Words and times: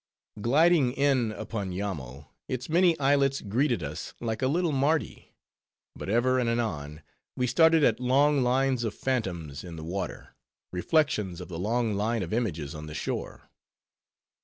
Gliding 0.41 0.93
in 0.93 1.31
upon 1.31 1.71
Yammo, 1.71 2.29
its 2.47 2.67
many 2.67 2.97
islets 2.99 3.39
greeted 3.39 3.83
us 3.83 4.15
like 4.19 4.41
a 4.41 4.47
little 4.47 4.71
Mardi; 4.71 5.35
but 5.95 6.09
ever 6.09 6.39
and 6.39 6.49
anon 6.49 7.03
we 7.37 7.45
started 7.45 7.83
at 7.83 7.99
long 7.99 8.41
lines 8.41 8.83
of 8.83 8.95
phantoms 8.95 9.63
in 9.63 9.75
the 9.75 9.83
water, 9.83 10.33
reflections 10.71 11.39
of 11.39 11.49
the 11.49 11.59
long 11.59 11.93
line 11.93 12.23
of 12.23 12.33
images 12.33 12.73
on 12.73 12.87
the 12.87 12.95
shore. 12.95 13.51